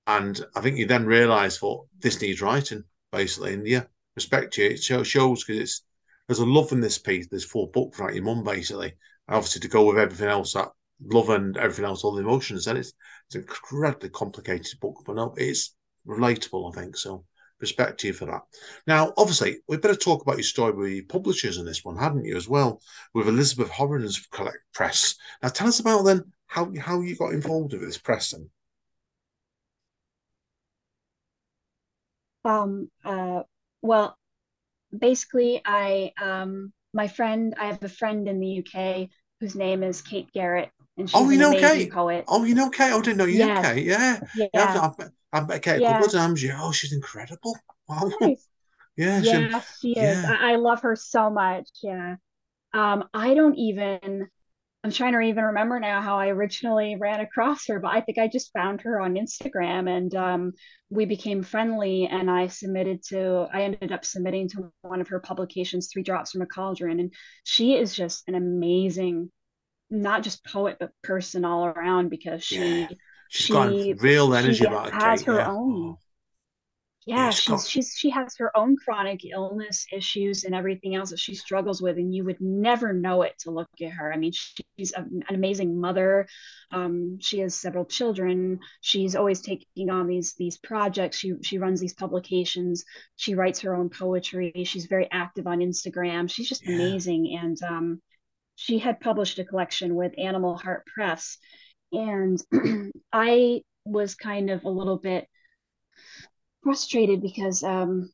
[0.06, 3.54] And I think you then realise, well, this needs writing, basically.
[3.54, 3.84] And yeah,
[4.16, 4.70] respect you.
[4.70, 5.82] It shows because it's
[6.26, 7.28] there's a love in this piece.
[7.28, 8.94] There's four books right your mum, basically.
[9.28, 10.70] And obviously, to go with everything else, that
[11.02, 12.92] love and everything else, all the emotions, and it's
[13.26, 15.74] it's an incredibly complicated book, but no, it's
[16.08, 16.96] relatable, I think.
[16.96, 17.24] So
[17.60, 18.42] respect to you for that.
[18.86, 22.24] Now, obviously, we better talk about your story with your publishers in this one, hadn't
[22.24, 22.80] you, as well,
[23.14, 25.16] with Elizabeth Horan's Collect Press.
[25.42, 28.50] Now, tell us about then how how you got involved with this press then.
[32.44, 32.90] Um.
[33.04, 33.42] Uh.
[33.82, 34.16] Well,
[34.96, 40.02] basically, I um my friend, I have a friend in the UK whose name is
[40.02, 41.92] Kate Garrett, and she's oh, you know Kate.
[41.92, 42.24] poet.
[42.28, 42.92] Oh, you know Kate.
[42.92, 43.58] I didn't know you Yes.
[43.58, 43.84] knew Kate.
[43.86, 44.48] Yeah, Yeah.
[44.52, 44.82] yeah.
[44.84, 45.92] I've, I've, Met Kate a Yeah.
[45.92, 46.42] couple of times.
[46.42, 47.56] Yeah, oh, she's incredible.
[47.88, 48.12] Wow.
[48.20, 48.46] Nice.
[48.96, 50.20] Yeah, she, Yeah, she is.
[50.20, 50.24] yeah.
[50.24, 51.68] I, I love her so much.
[51.82, 52.16] Yeah.
[52.74, 54.28] Um, I don't even,
[54.84, 58.18] I'm trying to even remember now how I originally ran across her, but I think
[58.18, 60.52] I just found her on Instagram and um,
[60.90, 65.20] we became friendly and I submitted to, I ended up submitting to one of her
[65.20, 67.00] publications, Three Drops from a Cauldron.
[67.00, 67.14] And
[67.44, 69.30] she is just an amazing,
[69.90, 73.07] not just poet, but person all around because she, Yeah.
[73.28, 75.48] She's got real energy she about her, has her yeah.
[75.50, 75.72] own.
[75.90, 75.98] Oh,
[77.06, 80.94] yeah Yeah, she's she's got- she's she has her own chronic illness issues and everything
[80.94, 84.12] else that she struggles with and you would never know it to look at her.
[84.12, 86.26] I mean she's a- an amazing mother.
[86.70, 88.60] Um, she has several children.
[88.82, 91.16] She's always taking on these these projects.
[91.16, 92.84] She she runs these publications.
[93.16, 94.52] She writes her own poetry.
[94.66, 96.30] She's very active on instagram.
[96.30, 96.74] She's just Yeah.
[96.74, 98.02] amazing and um,
[98.56, 101.38] she had published a collection with animal heart press
[101.92, 102.42] and
[103.12, 105.26] i was kind of a little bit
[106.62, 108.10] frustrated because um,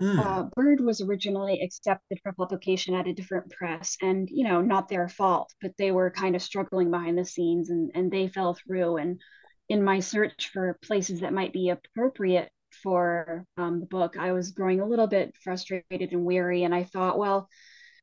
[0.00, 0.18] Hmm.
[0.18, 4.88] uh, Bird was originally accepted for publication at a different press, and you know, not
[4.88, 8.54] their fault, but they were kind of struggling behind the scenes, and and they fell
[8.54, 8.98] through.
[8.98, 9.20] And
[9.68, 12.50] in my search for places that might be appropriate
[12.82, 16.84] for um, the book, I was growing a little bit frustrated and weary, and I
[16.84, 17.48] thought, well.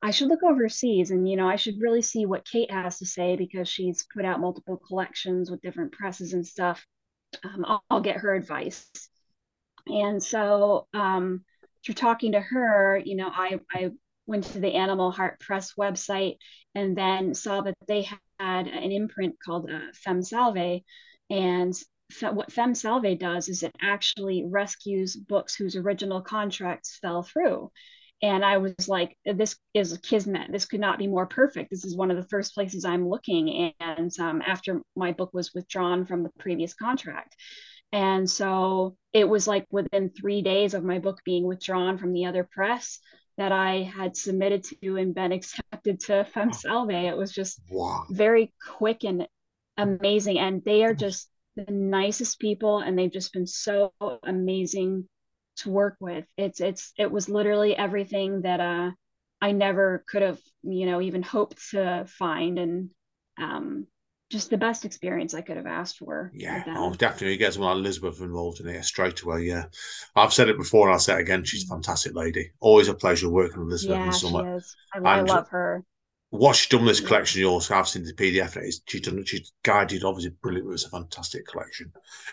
[0.02, 3.06] I should look overseas and you know I should really see what Kate has to
[3.06, 6.86] say because she's put out multiple collections with different presses and stuff.
[7.44, 8.90] Um, I'll, I'll get her advice.
[9.88, 11.44] And so um,
[11.86, 13.92] through talking to her, you know, I, I
[14.28, 16.38] went to the Animal Heart Press website
[16.76, 20.82] and then saw that they had an imprint called uh, Salve.
[21.30, 21.74] And
[22.12, 27.72] fe- what Femme Salve does is it actually rescues books whose original contracts fell through.
[28.22, 30.52] And I was like, this is kismet.
[30.52, 31.70] This could not be more perfect.
[31.70, 33.74] This is one of the first places I'm looking.
[33.80, 37.36] And um, after my book was withdrawn from the previous contract.
[37.92, 42.26] And so it was like within three days of my book being withdrawn from the
[42.26, 43.00] other press
[43.38, 46.92] that I had submitted to and been accepted to Femme Salve.
[46.92, 48.06] It was just Wow.
[48.10, 49.28] very quick and
[49.78, 50.40] amazing.
[50.40, 55.08] And they are just the nicest people and they've just been so amazing
[55.60, 56.26] to work with.
[56.38, 58.92] It's it's it was literally everything that uh
[59.42, 62.90] I never could have, you know, even hoped to find and
[63.38, 63.88] um
[64.30, 66.32] just the best experience I could have asked for.
[66.36, 69.42] Yeah, oh, definitely get someone like Elizabeth involved in it straight away.
[69.44, 69.66] Yeah,
[70.16, 71.44] I've said it before and I'll say it again.
[71.44, 72.52] She's a fantastic lady.
[72.60, 74.76] Always a pleasure working with Elizabeth yeah, in she is.
[74.94, 75.84] I, I And- love her.
[76.32, 78.56] What she's done with this collection, you also have seen the PDF.
[78.56, 79.24] It is she's done.
[79.26, 80.68] She's guided, obviously, brilliant.
[80.68, 81.92] It was a fantastic collection.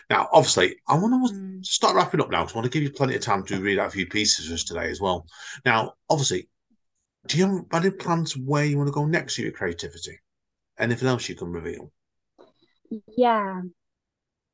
[0.09, 1.65] Now, obviously, I want to Mm.
[1.65, 3.79] start wrapping up now because I want to give you plenty of time to read
[3.79, 5.25] out a few pieces for us today as well.
[5.65, 6.47] Now, obviously,
[7.27, 10.19] do you have any plans where you want to go next with your creativity?
[10.79, 11.91] Anything else you can reveal?
[13.17, 13.61] Yeah,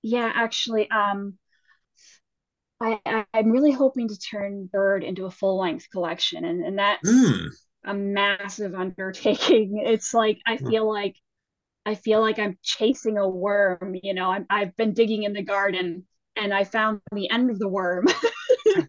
[0.03, 1.37] yeah, actually, um,
[2.79, 7.03] I, I'm really hoping to turn Bird into a full length collection, and and that's
[7.03, 7.53] Hmm.
[7.85, 9.83] A massive undertaking.
[9.85, 10.69] It's like I Hmm.
[10.69, 11.15] feel like
[11.85, 14.31] I feel like I'm chasing a worm, you know.
[14.31, 16.05] I'm, I've been digging in the garden
[16.37, 18.07] and I found the end of the worm.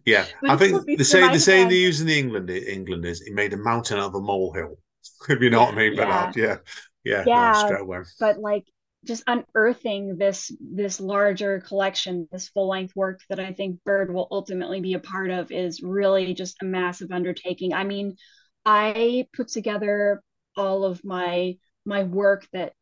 [0.05, 3.31] Yeah, I think the my the saying they use in the England England is he
[3.33, 4.77] made a mountain out of a molehill.
[5.29, 6.33] If you know what I mean Yeah.
[6.35, 6.57] yeah,
[7.03, 7.77] yeah, no, Yeah.
[7.79, 8.01] away.
[8.19, 8.65] but like
[9.05, 14.27] just unearthing this this larger collection, this full length work that I think Bird will
[14.31, 17.73] ultimately be a part of is really just a massive undertaking.
[17.73, 18.17] I mean,
[18.65, 20.21] I put together
[20.57, 22.73] all of my my work that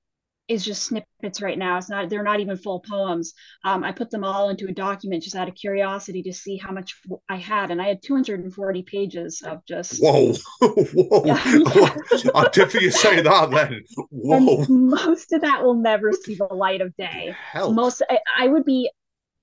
[0.48, 1.78] is just snippets right now.
[1.78, 3.34] It's not they're not even full poems.
[3.64, 6.72] Um, I put them all into a document just out of curiosity to see how
[6.72, 6.96] much
[7.30, 11.24] I had, and I had 240 pages of just Whoa, whoa!
[11.26, 11.42] Yeah.
[12.36, 13.82] I definitely say that then.
[14.10, 17.34] Whoa, and most of that will never see the light of day.
[17.52, 17.74] hell!
[17.74, 18.90] most I, I would be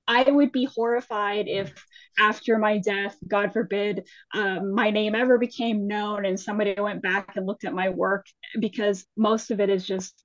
[0.08, 1.72] i would be horrified if
[2.18, 7.36] after my death god forbid um, my name ever became known and somebody went back
[7.36, 8.26] and looked at my work
[8.58, 10.24] because most of it is just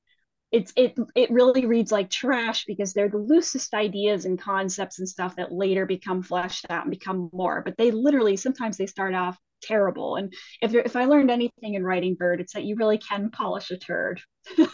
[0.51, 5.09] it's it it really reads like trash because they're the loosest ideas and concepts and
[5.09, 7.61] stuff that later become fleshed out and become more.
[7.61, 11.83] But they literally sometimes they start off terrible and if if i learned anything in
[11.83, 14.21] writing bird it's that you really can polish a turd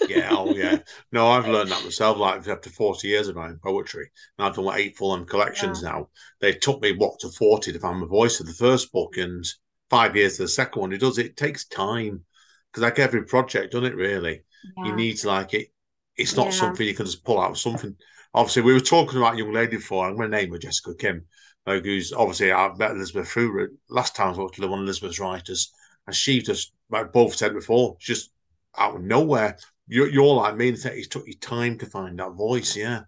[0.09, 0.77] yeah oh yeah
[1.11, 4.65] no i've learned that myself like after 40 years of writing poetry and i've done
[4.65, 5.89] like eight full-length collections yeah.
[5.89, 6.09] now
[6.41, 9.45] they took me what to 40 to find my voice for the first book and
[9.89, 12.23] five years to the second one it does it takes time
[12.69, 14.43] because like every project doesn't it really
[14.77, 14.85] yeah.
[14.85, 15.67] You need to like it.
[16.15, 16.51] It's not yeah.
[16.51, 17.57] something you can just pull out.
[17.57, 17.95] Something.
[18.33, 20.07] Obviously, we were talking about young lady before.
[20.07, 21.25] I'm going to name her Jessica Kim,
[21.65, 25.19] like who's obviously I've met Elizabeth through last time I talked to one of Elizabeth's
[25.19, 25.71] writers,
[26.07, 28.31] and she just like both said before, just
[28.77, 29.57] out of nowhere.
[29.87, 32.75] You're, you're like me, and it took you time to find that voice.
[32.75, 33.01] Yeah.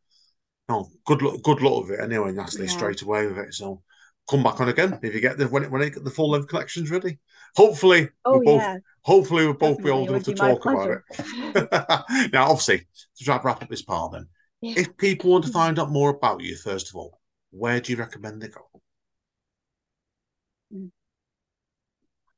[0.69, 1.41] No, good luck.
[1.41, 2.03] Good luck with it.
[2.03, 2.71] Anyway, Natalie, yeah.
[2.71, 3.53] straight away with it.
[3.53, 3.81] So
[4.29, 6.47] come back on again if you get the when it when it, the full length
[6.47, 7.19] collections ready.
[7.55, 8.77] Hopefully, oh we'll yeah.
[9.01, 9.83] hopefully we'll both Definitely.
[9.83, 12.31] be old enough to talk about it.
[12.33, 12.87] now, obviously,
[13.17, 14.27] to wrap up this part, then,
[14.61, 14.73] yeah.
[14.77, 17.19] if people want to find out more about you, first of all,
[17.53, 18.67] where do you recommend they go?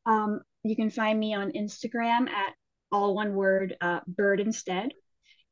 [0.05, 2.53] Um, you can find me on Instagram at
[2.91, 4.93] all one word uh, bird instead.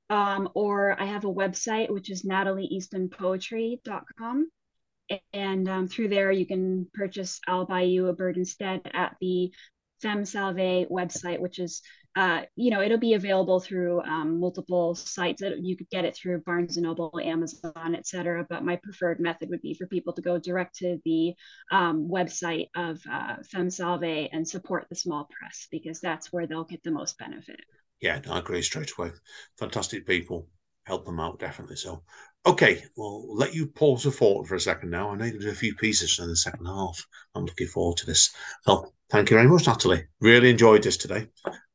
[0.10, 4.48] Um, or I have a website which is natalieeastonpoetry.com
[5.34, 9.52] and um, through there you can purchase i'll buy you a bird instead at the
[10.02, 11.82] femme salve website which is
[12.16, 16.16] uh, you know it'll be available through um, multiple sites that you could get it
[16.16, 20.22] through barnes and noble amazon etc but my preferred method would be for people to
[20.22, 21.34] go direct to the
[21.72, 26.64] um, website of uh, femme salve and support the small press because that's where they'll
[26.64, 27.62] get the most benefit
[28.00, 29.12] yeah i agree straight away
[29.58, 30.48] fantastic people
[30.86, 32.04] help them out definitely so
[32.46, 35.12] Okay, we'll let you pause the thought for a second now.
[35.12, 37.08] I know do a few pieces in the second half.
[37.34, 38.36] I'm looking forward to this.
[38.66, 40.06] So, thank you very much, Natalie.
[40.20, 41.28] Really enjoyed this today.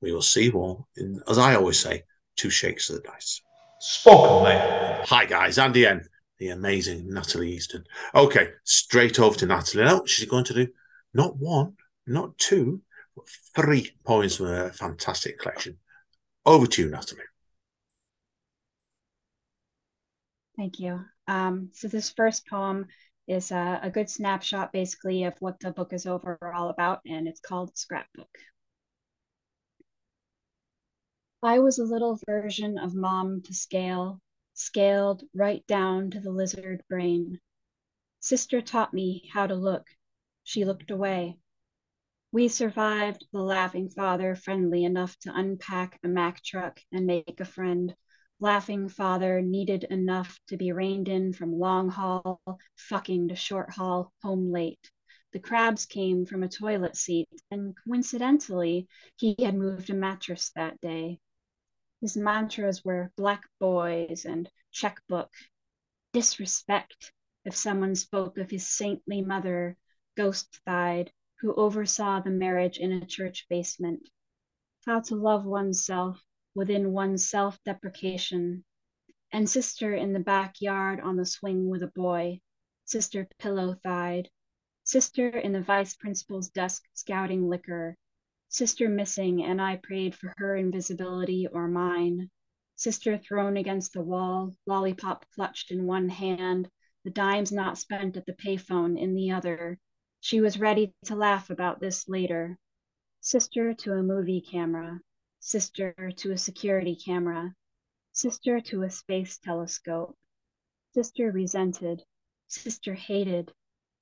[0.02, 2.02] We will see you all in, as I always say,
[2.36, 3.40] two shakes of the dice.
[3.80, 5.06] Spoken, mate.
[5.06, 5.56] Hi, guys.
[5.56, 6.04] Andy N,
[6.38, 7.84] the amazing Natalie Easton.
[8.12, 10.02] Okay, straight over to Natalie now.
[10.04, 10.66] She's going to do
[11.14, 11.74] not one,
[12.08, 12.82] not two,
[13.14, 15.78] but three poems from her fantastic collection.
[16.44, 17.22] Over to you, Natalie.
[20.56, 21.04] Thank you.
[21.28, 22.86] Um, so this first poem
[23.28, 27.40] is a, a, good snapshot basically of what the book is overall about, and it's
[27.40, 28.30] called Scrapbook.
[31.42, 34.20] I was a little version of mom to scale,
[34.54, 37.38] scaled right down to the lizard brain.
[38.18, 39.86] Sister taught me how to look.
[40.42, 41.38] She looked away.
[42.32, 47.44] We survived the laughing father friendly enough to unpack a Mack truck and make a
[47.44, 47.94] friend
[48.40, 52.40] laughing father needed enough to be reined in from long haul,
[52.76, 54.90] fucking to short haul, home late.
[55.32, 60.80] The crabs came from a toilet seat, and coincidentally, he had moved a mattress that
[60.80, 61.18] day.
[62.00, 65.32] His mantras were black boys and checkbook.
[66.12, 67.12] Disrespect
[67.44, 69.76] if someone spoke of his saintly mother,
[70.16, 74.08] ghost thighed, who oversaw the marriage in a church basement.
[74.86, 76.24] How to love oneself
[76.58, 78.64] within one's self deprecation.
[79.30, 82.40] And sister in the backyard on the swing with a boy,
[82.84, 84.28] sister pillow thighed,
[84.82, 87.96] sister in the vice principal's desk scouting liquor,
[88.48, 92.28] sister missing, and I prayed for her invisibility or mine.
[92.74, 96.68] Sister thrown against the wall, lollipop clutched in one hand,
[97.04, 99.78] the dimes not spent at the payphone in the other.
[100.18, 102.58] She was ready to laugh about this later.
[103.20, 105.00] Sister to a movie camera,
[105.48, 107.54] sister to a security camera,
[108.12, 110.14] sister to a space telescope,
[110.92, 112.02] sister resented,
[112.48, 113.50] sister hated,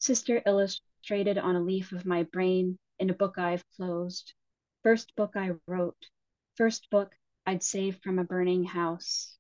[0.01, 4.35] sister illustrated on a leaf of my brain in a book I've closed,
[4.83, 5.95] first book I wrote,
[6.57, 7.15] first book
[7.47, 9.37] I'd saved from a burning house.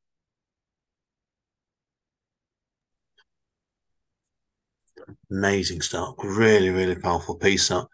[5.28, 6.14] Amazing stuff.
[6.22, 7.68] Really, really powerful piece.
[7.72, 7.84] I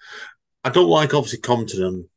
[0.71, 2.09] don't like obviously commenting on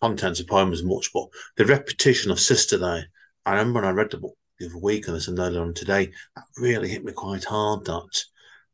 [0.00, 3.06] contents of poem as much, but the repetition of Sister there,
[3.44, 5.74] I remember when I read the book the other week and this and earlier on
[5.74, 7.84] today, that really hit me quite hard.
[7.86, 8.24] That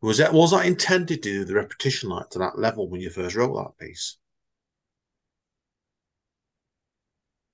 [0.03, 3.11] was that was that intended to do the repetition like to that level when you
[3.11, 4.19] first wrote that piece?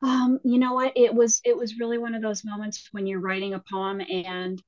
[0.02, 0.92] Um, you know what?
[0.96, 4.60] It was it was really one of those moments when you're writing a poem and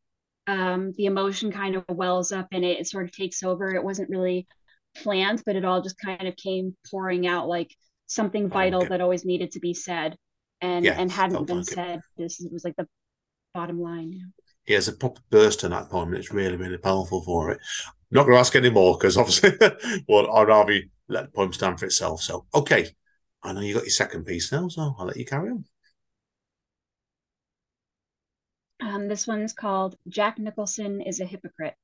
[0.46, 3.74] um, the emotion kind of wells up and it, it sort of takes over.
[3.74, 4.46] It wasn't really
[4.96, 7.74] planned, but it all just kind of came pouring out like
[8.14, 8.88] something vital okay.
[8.88, 10.16] that always needed to be said
[10.60, 11.98] and yeah, and hadn't been like said.
[12.16, 12.22] It.
[12.22, 12.88] This was like the
[13.52, 14.32] bottom line.
[14.64, 17.60] He has a proper burst in that poem, and it's really, really powerful for it.
[17.86, 19.52] I'm not going to ask any more because obviously,
[20.08, 22.22] well, I'd rather let the poem stand for itself.
[22.22, 22.88] So, okay,
[23.42, 25.64] I know you got your second piece now, so I'll let you carry on.
[28.80, 31.74] Um, this one's called Jack Nicholson is a Hypocrite.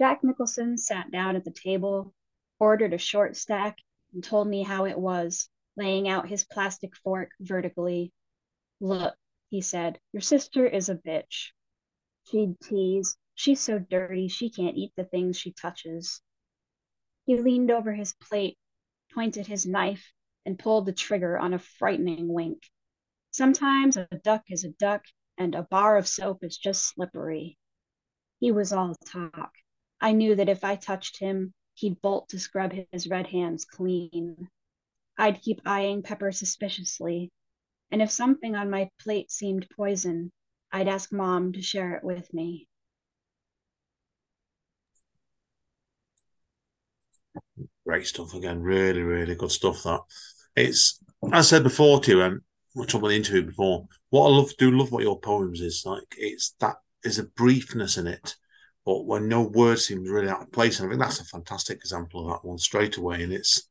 [0.00, 2.14] Jack Nicholson sat down at the table,
[2.58, 3.78] ordered a short stack,
[4.12, 8.12] and told me how it was, laying out his plastic fork vertically.
[8.80, 9.14] Look,
[9.50, 11.50] he said, your sister is a bitch.
[12.30, 16.20] She'd tease, she's so dirty she can't eat the things she touches.
[17.26, 18.58] He leaned over his plate,
[19.12, 20.12] pointed his knife,
[20.44, 22.62] and pulled the trigger on a frightening wink.
[23.30, 25.04] Sometimes a duck is a duck,
[25.36, 27.58] and a bar of soap is just slippery.
[28.40, 29.52] He was all talk.
[30.00, 34.48] I knew that if I touched him, he'd bolt to scrub his red hands clean.
[35.18, 37.30] I'd keep eyeing Pepper suspiciously,
[37.90, 40.32] and if something on my plate seemed poison,
[40.72, 42.66] I'd ask Mom to share it with me.
[47.86, 48.60] Great stuff again.
[48.62, 49.82] Really, really good stuff.
[49.84, 50.00] That
[50.56, 51.00] it's
[51.32, 52.40] I said before to you, and
[52.76, 53.86] talked about the interview before.
[54.10, 56.14] What I love do love what your poems is like.
[56.16, 58.34] It's that there's a briefness in it,
[58.86, 61.78] but when no word seems really out of place, and I think that's a fantastic
[61.78, 63.22] example of that one straight away.
[63.24, 63.68] And it's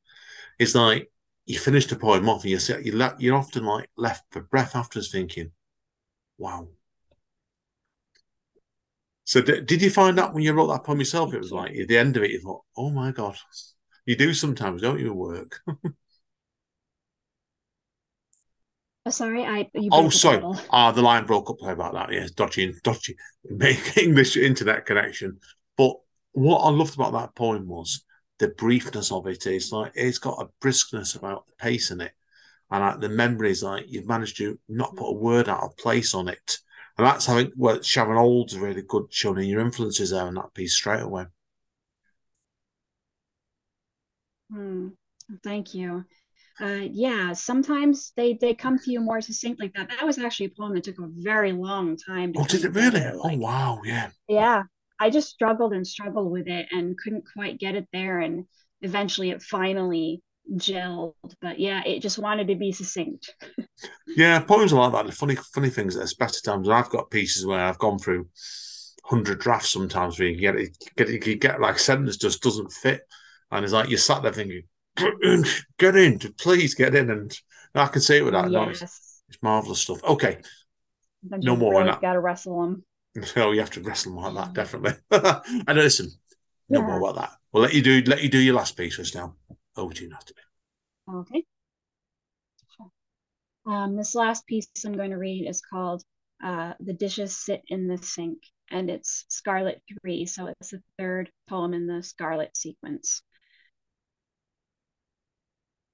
[0.59, 1.11] it's like
[1.47, 5.11] you finish the poem off, and you you you're often like left for breath afterwards,
[5.11, 5.51] thinking,
[6.37, 6.69] "Wow."
[9.25, 11.33] So did, did you find that when you wrote that poem yourself?
[11.33, 13.37] It was like at the end of it, you thought, "Oh my god."
[14.05, 15.13] You do sometimes, don't you?
[15.13, 15.61] Work.
[19.05, 19.69] Oh, sorry, I.
[19.91, 20.41] oh, sorry.
[20.71, 21.59] Ah, the line broke up.
[21.59, 22.11] Sorry about that.
[22.11, 25.39] Yes, dodgy, and dodgy make English internet connection.
[25.77, 25.93] But
[26.31, 28.03] what I loved about that poem was
[28.39, 29.45] the briefness of it.
[29.45, 32.13] It's like it's got a briskness about the pace in it,
[32.71, 33.61] and like the memories.
[33.61, 36.57] Like you've managed to not put a word out of place on it,
[36.97, 37.51] and that's how it.
[37.55, 41.25] Well, Sharon Olds really good showing your influences there in that piece straight away.
[44.49, 44.89] Hmm.
[45.43, 46.05] Thank you
[46.61, 49.89] uh, yeah, sometimes they they come to you more succinct like that.
[49.89, 52.31] That was actually a poem that took a very long time.
[52.33, 53.01] To oh, did it really?
[53.01, 54.09] Like, oh, wow, yeah.
[54.29, 54.63] Yeah,
[54.99, 58.45] I just struggled and struggled with it and couldn't quite get it there, and
[58.81, 60.21] eventually it finally
[60.53, 61.13] gelled.
[61.41, 63.33] But yeah, it just wanted to be succinct.
[64.07, 65.07] yeah, poems are like that.
[65.07, 65.95] The funny funny things.
[65.95, 66.69] There's better times.
[66.69, 68.29] I've got pieces where I've gone through
[69.03, 72.71] hundred drafts sometimes where you get it, get it, you get like sentence just doesn't
[72.71, 73.01] fit,
[73.51, 74.63] and it's like you sat there thinking
[75.77, 77.09] get in, please get in.
[77.09, 77.39] And
[77.73, 78.81] I can say it without yes.
[78.81, 78.81] noise.
[79.29, 80.03] It's marvelous stuff.
[80.03, 80.41] Okay.
[81.23, 82.83] no more really Got to wrestle them.
[83.37, 84.93] Oh, you have to wrestle them like that, definitely.
[85.67, 86.11] and listen,
[86.69, 86.85] no yeah.
[86.85, 87.31] more about that.
[87.51, 89.35] We'll let you do let you do your last piece just now.
[89.77, 91.21] Over to you, Natalie.
[91.21, 91.45] Okay.
[93.65, 96.03] Um, this last piece I'm going to read is called
[96.43, 98.39] uh, "The Dishes Sit in the Sink,"
[98.69, 103.21] and it's Scarlet Three, so it's the third poem in the Scarlet sequence.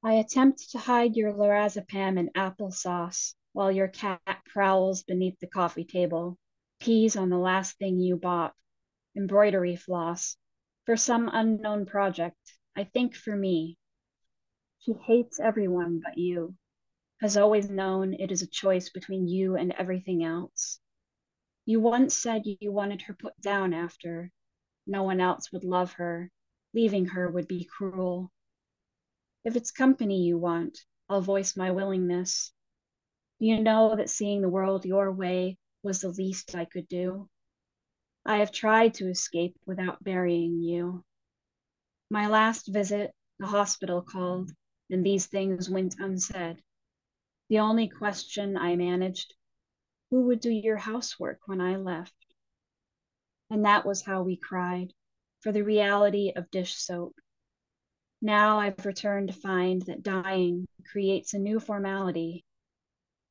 [0.04, 5.86] I attempt to hide your lorazepam in applesauce while your cat prowls beneath the coffee
[5.86, 6.40] table,
[6.80, 8.56] peas on the last thing you bought,
[9.16, 10.38] embroidery floss,
[10.88, 13.78] for some unknown project, I think for me.
[14.80, 16.56] She hates everyone but you,
[17.20, 20.80] has always known it is a choice between you and everything else.
[21.66, 24.32] You once said you wanted her put down after.
[24.88, 26.32] No one else would love her.
[26.74, 28.32] Leaving her would be cruel.
[29.44, 30.78] If it's company you want,
[31.10, 32.54] I'll voice my willingness.
[33.40, 37.28] You know that seeing the world your way was the least I could do.
[38.24, 41.04] I have tried to escape without burying you.
[42.12, 44.52] My last visit, the hospital called,
[44.92, 46.62] and these things went unsaid.
[47.50, 49.34] The only question I managed
[50.12, 52.14] who would do your housework when I left?
[53.50, 54.94] And that was how we cried
[55.40, 57.16] for the reality of dish soap
[58.22, 62.46] now I've returned to find that dying creates a new formality.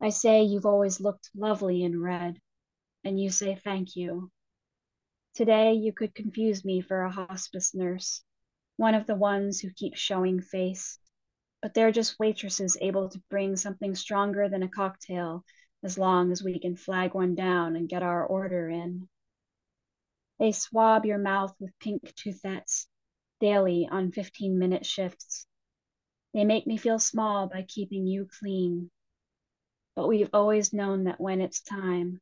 [0.01, 2.41] I say you've always looked lovely in red,
[3.05, 4.33] and you say thank you.
[5.35, 8.23] Today you could confuse me for a hospice nurse,
[8.77, 10.99] one of the ones who keep showing face,
[11.63, 15.45] but they're just waitresses able to bring something stronger than a cocktail
[15.85, 19.09] as long as we can flag one down and get our order in.
[20.41, 22.87] They swab your mouth with pink Toothettes
[23.41, 25.47] daily on 15 minute shifts.
[26.35, 28.91] They make me feel small by keeping you clean.
[29.97, 32.21] But we've always known that when it's time,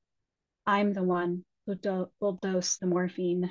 [0.67, 3.51] I'm the one who do- will dose the morphine.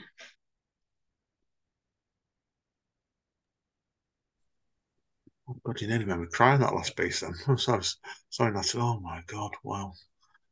[5.49, 7.33] Oh God, you nearly made me cry in that last piece then.
[7.47, 7.83] I'm sorry,
[8.29, 9.93] sorry, not Oh my God, wow.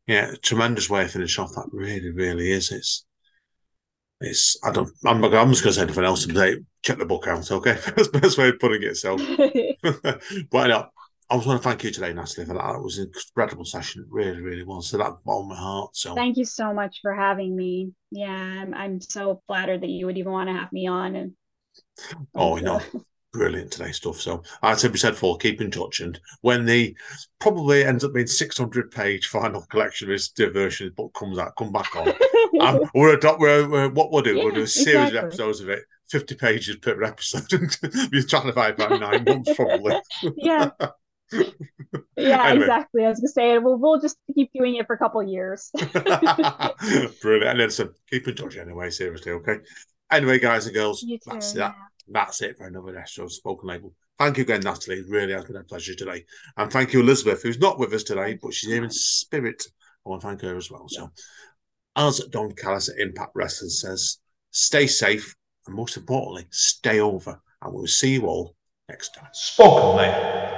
[0.08, 1.52] Yeah, tremendous way to finish off.
[1.56, 2.72] That really, really is.
[2.72, 3.06] It's
[4.22, 7.06] it's I don't I'm, I'm just going to say anything else and say check the
[7.06, 7.50] book out.
[7.52, 8.96] Okay, that's the best way of putting it.
[8.98, 9.18] So,
[10.52, 10.88] but no,
[11.30, 12.76] I just want to thank you today, Natalie, for that.
[12.76, 14.04] It was an incredible session.
[14.04, 14.90] It really, really was.
[14.90, 15.96] So that warmed my heart.
[15.96, 17.92] So thank you so much for having me.
[18.12, 21.16] Yeah, I'm, I'm so flattered that you would even want to have me on.
[21.16, 21.32] And
[22.36, 22.82] oh, you know,
[23.36, 24.20] brilliant today stuff.
[24.22, 26.00] So as we said for keep in touch.
[26.00, 26.96] And when the
[27.40, 31.72] probably ends up being 600 page final collection of this diversion book comes out, come
[31.72, 32.14] back on.
[32.62, 35.18] um, we're, we're, we're, what we'll do, yeah, we'll do a series exactly.
[35.18, 37.48] of episodes of it 50 pages per episode.
[38.12, 39.96] We're trying to find about nine months, probably.
[40.38, 40.70] Yeah.
[41.32, 41.44] yeah,
[42.18, 42.66] anyway.
[42.66, 43.04] exactly.
[43.04, 45.72] I was gonna say we'll we'll just keep doing it for a couple of years.
[45.74, 47.50] Brilliant.
[47.50, 49.58] And then so keep in touch anyway, seriously, okay?
[50.12, 51.70] Anyway, guys and girls, too, that's yeah.
[51.70, 51.76] that.
[52.08, 53.94] That's it for another episode of Spoken Label.
[54.18, 55.00] Thank you again, Natalie.
[55.00, 56.26] It really has been a pleasure today.
[56.56, 59.64] And thank you, Elizabeth, who's not with us today, but she's here in spirit.
[60.06, 60.88] I want to thank her as well.
[60.88, 61.12] So,
[61.96, 64.20] as Don Callis at Impact Wrestling says,
[64.52, 65.36] stay safe
[65.68, 67.42] and most importantly, stay over.
[67.62, 68.56] And we'll see you all
[68.88, 69.30] next time.
[69.34, 70.45] Spoken Label.